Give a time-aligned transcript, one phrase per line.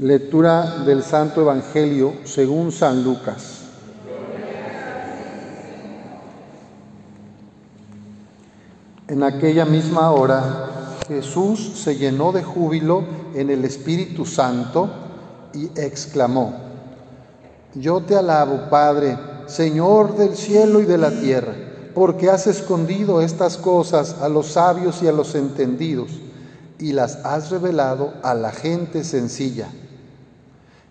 [0.00, 3.58] Lectura del Santo Evangelio según San Lucas.
[9.06, 13.04] En aquella misma hora Jesús se llenó de júbilo
[13.34, 14.88] en el Espíritu Santo
[15.52, 16.54] y exclamó,
[17.74, 21.52] Yo te alabo, Padre, Señor del cielo y de la tierra,
[21.94, 26.22] porque has escondido estas cosas a los sabios y a los entendidos
[26.78, 29.68] y las has revelado a la gente sencilla.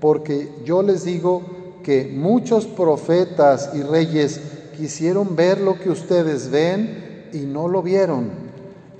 [0.00, 1.42] porque yo les digo
[1.82, 4.40] que muchos profetas y reyes
[4.76, 8.30] quisieron ver lo que ustedes ven y no lo vieron,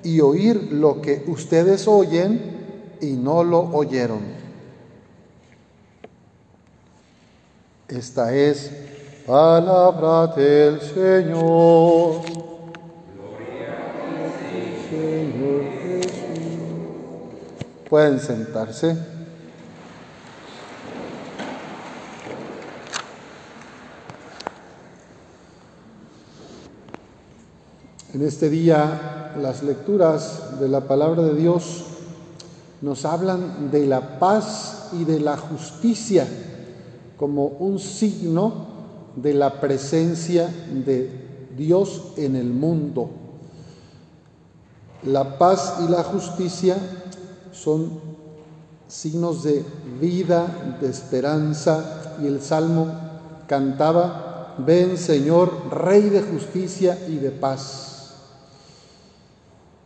[0.02, 4.20] y oír lo que ustedes oyen y no lo oyeron.
[7.88, 8.70] Esta es
[9.26, 12.20] palabra del Señor.
[14.90, 16.12] Señor Jesús.
[17.88, 19.09] Pueden sentarse.
[28.12, 31.84] En este día las lecturas de la palabra de Dios
[32.82, 36.26] nos hablan de la paz y de la justicia
[37.16, 38.66] como un signo
[39.14, 40.48] de la presencia
[40.84, 43.10] de Dios en el mundo.
[45.04, 46.76] La paz y la justicia
[47.52, 47.92] son
[48.88, 49.64] signos de
[50.00, 52.88] vida, de esperanza, y el Salmo
[53.46, 57.90] cantaba, ven Señor, Rey de justicia y de paz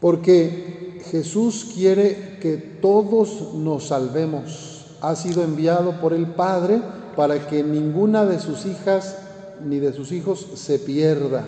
[0.04, 4.96] porque Jesús quiere que todos nos salvemos.
[5.00, 6.82] Ha sido enviado por el Padre
[7.16, 9.16] para que ninguna de sus hijas
[9.64, 11.46] ni de sus hijos se pierda.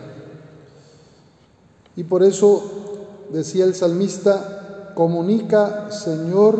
[1.96, 6.58] Y por eso decía el salmista, comunica, Señor,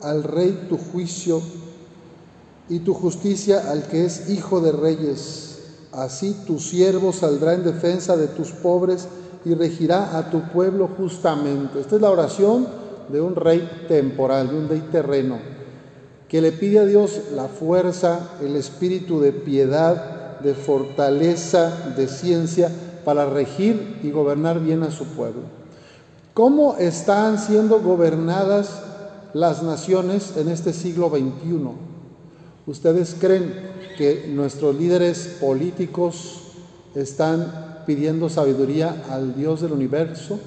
[0.00, 1.42] al Rey tu juicio
[2.70, 5.58] y tu justicia al que es hijo de reyes.
[5.92, 9.08] Así tu siervo saldrá en defensa de tus pobres
[9.44, 11.80] y regirá a tu pueblo justamente.
[11.80, 12.66] Esta es la oración
[13.08, 15.38] de un rey temporal, de un rey terreno,
[16.28, 22.70] que le pide a Dios la fuerza, el espíritu de piedad, de fortaleza, de ciencia,
[23.04, 25.42] para regir y gobernar bien a su pueblo.
[26.34, 28.82] ¿Cómo están siendo gobernadas
[29.32, 31.70] las naciones en este siglo XXI?
[32.66, 33.54] ¿Ustedes creen
[33.96, 36.42] que nuestros líderes políticos
[36.94, 40.38] están pidiendo sabiduría al Dios del universo?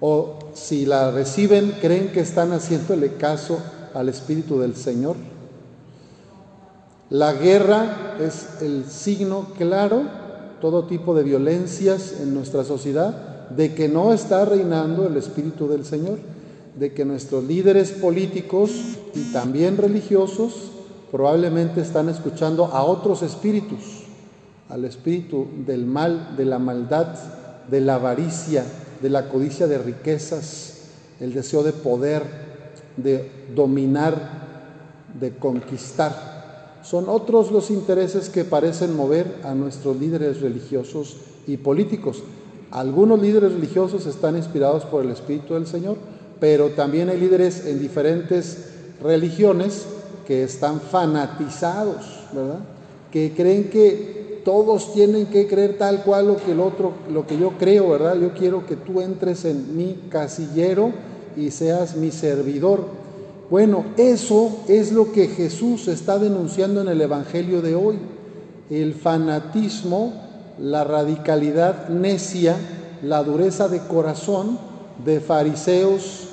[0.00, 3.58] ¿O si la reciben, creen que están haciéndole caso
[3.92, 5.16] al Espíritu del Señor?
[7.10, 10.04] La guerra es el signo claro,
[10.62, 15.84] todo tipo de violencias en nuestra sociedad, de que no está reinando el Espíritu del
[15.84, 16.18] Señor,
[16.74, 18.70] de que nuestros líderes políticos
[19.14, 20.54] y también religiosos
[21.12, 23.95] probablemente están escuchando a otros espíritus
[24.68, 27.14] al espíritu del mal, de la maldad,
[27.70, 28.64] de la avaricia,
[29.00, 30.74] de la codicia de riquezas,
[31.20, 32.22] el deseo de poder,
[32.96, 34.14] de dominar,
[35.18, 36.36] de conquistar.
[36.82, 41.16] Son otros los intereses que parecen mover a nuestros líderes religiosos
[41.46, 42.22] y políticos.
[42.70, 45.96] Algunos líderes religiosos están inspirados por el Espíritu del Señor,
[46.38, 48.70] pero también hay líderes en diferentes
[49.02, 49.86] religiones
[50.26, 52.58] que están fanatizados, ¿verdad?
[53.10, 54.15] Que creen que
[54.46, 58.14] todos tienen que creer tal cual lo que el otro, lo que yo creo, ¿verdad?
[58.14, 60.92] Yo quiero que tú entres en mi casillero
[61.36, 62.84] y seas mi servidor.
[63.50, 67.98] Bueno, eso es lo que Jesús está denunciando en el Evangelio de hoy.
[68.70, 70.12] El fanatismo,
[70.60, 72.54] la radicalidad necia,
[73.02, 74.60] la dureza de corazón
[75.04, 76.28] de fariseos,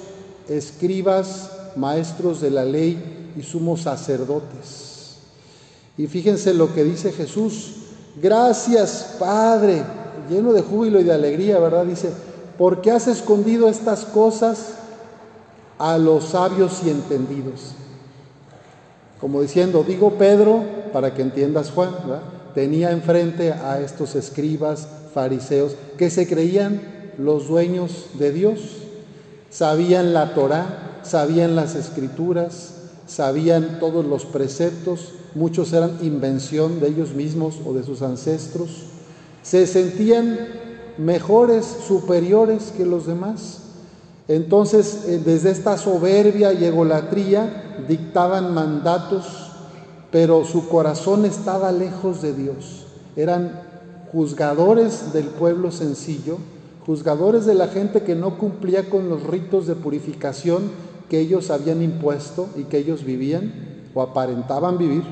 [0.48, 5.18] escribas, maestros de la ley y sumos sacerdotes.
[5.98, 7.78] Y fíjense lo que dice Jesús,
[8.16, 9.84] Gracias, Padre,
[10.30, 11.86] lleno de júbilo y de alegría, ¿verdad?
[11.86, 12.12] Dice,
[12.58, 14.76] porque has escondido estas cosas
[15.80, 17.72] a los sabios y entendidos.
[19.20, 21.92] Como diciendo, digo Pedro, para que entiendas Juan,
[22.54, 26.82] tenía enfrente a estos escribas, fariseos, que se creían
[27.18, 28.60] los dueños de Dios,
[29.50, 32.73] sabían la Torá, sabían las escrituras,
[33.06, 38.86] sabían todos los preceptos, muchos eran invención de ellos mismos o de sus ancestros,
[39.42, 40.38] se sentían
[40.98, 43.60] mejores, superiores que los demás.
[44.28, 49.52] Entonces, eh, desde esta soberbia y egolatría, dictaban mandatos,
[50.12, 52.86] pero su corazón estaba lejos de Dios.
[53.16, 53.62] Eran
[54.12, 56.38] juzgadores del pueblo sencillo,
[56.86, 60.72] juzgadores de la gente que no cumplía con los ritos de purificación
[61.10, 63.54] que ellos habían impuesto y que ellos vivían
[63.94, 65.04] o aparentaban vivir.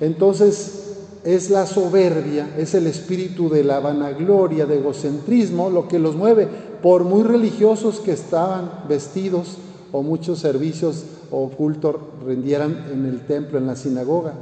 [0.00, 6.14] Entonces es la soberbia, es el espíritu de la vanagloria, de egocentrismo, lo que los
[6.14, 6.48] mueve,
[6.82, 9.56] por muy religiosos que estaban vestidos
[9.92, 14.34] o muchos servicios o cultos rendieran en el templo, en la sinagoga.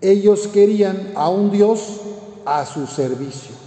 [0.00, 2.00] Ellos querían a un Dios
[2.44, 3.62] a su servicio.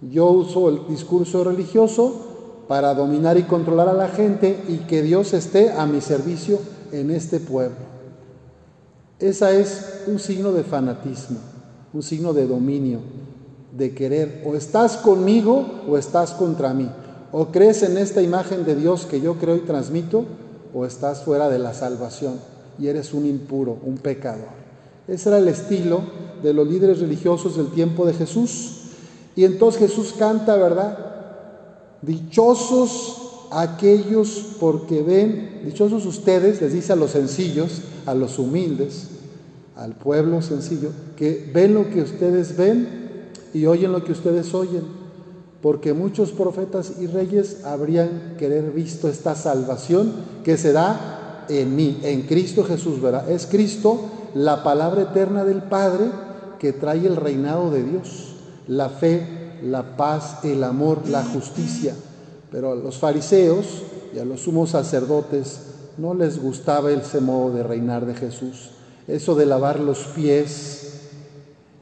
[0.00, 2.27] Yo uso el discurso religioso
[2.68, 6.60] para dominar y controlar a la gente y que Dios esté a mi servicio
[6.92, 7.88] en este pueblo.
[9.18, 11.38] Esa es un signo de fanatismo,
[11.92, 13.00] un signo de dominio,
[13.76, 14.44] de querer.
[14.46, 16.88] O estás conmigo o estás contra mí.
[17.32, 20.24] O crees en esta imagen de Dios que yo creo y transmito,
[20.74, 22.34] o estás fuera de la salvación
[22.78, 24.58] y eres un impuro, un pecador.
[25.08, 26.02] Ese era el estilo
[26.42, 28.74] de los líderes religiosos del tiempo de Jesús.
[29.34, 31.07] Y entonces Jesús canta, ¿verdad?
[32.02, 39.08] Dichosos aquellos porque ven, dichosos ustedes, les dice a los sencillos, a los humildes,
[39.76, 44.82] al pueblo sencillo, que ven lo que ustedes ven y oyen lo que ustedes oyen,
[45.62, 50.12] porque muchos profetas y reyes habrían querer visto esta salvación
[50.44, 53.30] que se da en mí, en Cristo Jesús, ¿verdad?
[53.30, 54.00] Es Cristo
[54.34, 56.06] la palabra eterna del Padre
[56.58, 58.34] que trae el reinado de Dios,
[58.66, 61.94] la fe, la paz, el amor, la justicia.
[62.50, 63.82] Pero a los fariseos
[64.14, 65.60] y a los sumos sacerdotes
[65.98, 68.70] no les gustaba ese modo de reinar de Jesús,
[69.06, 70.92] eso de lavar los pies,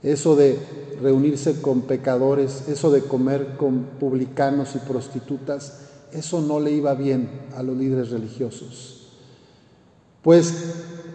[0.02, 0.58] eso de
[1.00, 5.81] reunirse con pecadores, eso de comer con publicanos y prostitutas,
[6.12, 9.08] eso no le iba bien a los líderes religiosos.
[10.22, 10.55] Pues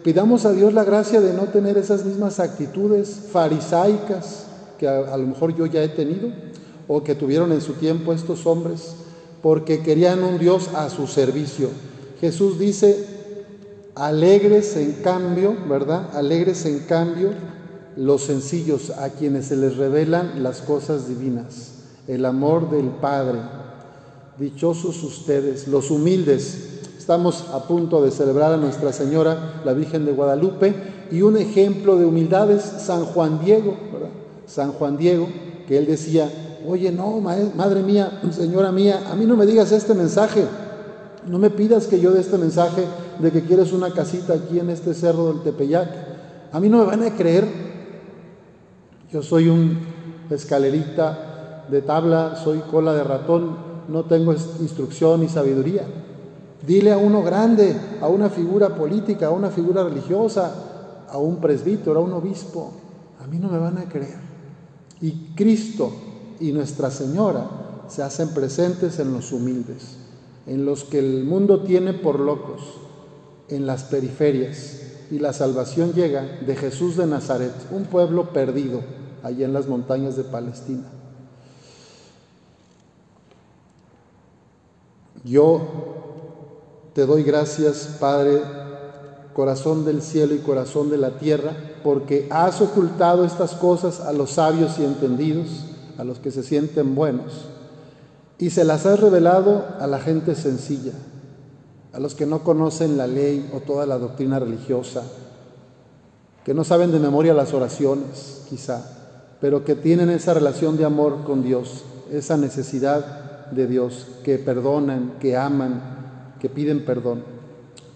[0.04, 4.46] pidamos a Dios la gracia de no tener esas mismas actitudes farisaicas
[4.82, 6.28] que a, lo mejor yo ya he tenido
[6.88, 8.96] o que tuvieron en su tiempo estos hombres,
[9.40, 11.68] porque querían un Dios a su servicio.
[12.20, 13.06] Jesús dice,
[13.94, 16.16] alegres en cambio, ¿verdad?
[16.16, 17.30] Alegres en cambio
[17.94, 21.74] los sencillos a quienes se les revelan las cosas divinas,
[22.08, 23.38] el amor del Padre.
[24.36, 30.12] Dichosos ustedes, los humildes, Estamos a punto de celebrar a Nuestra Señora, la Virgen de
[30.12, 30.72] Guadalupe,
[31.10, 33.76] y un ejemplo de humildad es San Juan Diego.
[34.52, 35.28] San Juan Diego,
[35.66, 36.30] que él decía,
[36.68, 40.44] oye, no, madre mía, señora mía, a mí no me digas este mensaje,
[41.26, 42.84] no me pidas que yo dé este mensaje
[43.18, 45.88] de que quieres una casita aquí en este cerro del Tepeyac.
[46.52, 47.46] A mí no me van a creer.
[49.10, 49.78] Yo soy un
[50.28, 53.56] escalerita de tabla, soy cola de ratón,
[53.88, 55.86] no tengo instrucción ni sabiduría.
[56.66, 62.00] Dile a uno grande, a una figura política, a una figura religiosa, a un presbítero,
[62.00, 62.72] a un obispo.
[63.22, 64.31] A mí no me van a creer.
[65.02, 65.92] Y Cristo
[66.40, 67.46] y Nuestra Señora
[67.88, 69.96] se hacen presentes en los humildes,
[70.46, 72.62] en los que el mundo tiene por locos,
[73.48, 74.78] en las periferias.
[75.10, 78.80] Y la salvación llega de Jesús de Nazaret, un pueblo perdido
[79.22, 80.84] allá en las montañas de Palestina.
[85.24, 85.60] Yo
[86.94, 88.40] te doy gracias, Padre,
[89.34, 94.32] corazón del cielo y corazón de la tierra, porque has ocultado estas cosas a los
[94.32, 95.66] sabios y entendidos,
[95.98, 97.46] a los que se sienten buenos,
[98.38, 100.92] y se las has revelado a la gente sencilla,
[101.92, 105.02] a los que no conocen la ley o toda la doctrina religiosa,
[106.44, 108.82] que no saben de memoria las oraciones, quizá,
[109.40, 115.14] pero que tienen esa relación de amor con Dios, esa necesidad de Dios, que perdonan,
[115.20, 117.22] que aman, que piden perdón,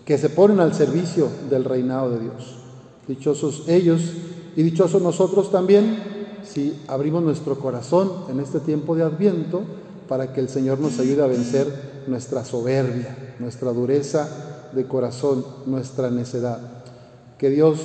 [0.07, 2.55] que se ponen al servicio del reinado de Dios.
[3.09, 4.01] Dichosos ellos
[4.55, 5.99] y dichosos nosotros también
[6.45, 9.63] si abrimos nuestro corazón en este tiempo de adviento
[10.09, 16.09] para que el Señor nos ayude a vencer nuestra soberbia, nuestra dureza de corazón, nuestra
[16.09, 16.61] necedad.
[17.37, 17.81] Que Dios,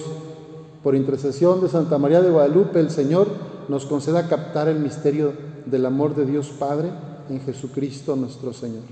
[0.84, 3.30] por intercesión de Santa María de Guadalupe, el Señor,
[3.68, 5.34] nos conceda captar el misterio
[5.66, 6.92] del amor de Dios Padre
[7.30, 8.84] en Jesucristo nuestro Señor.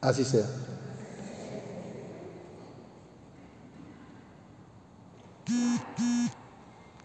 [0.00, 0.46] Así sea.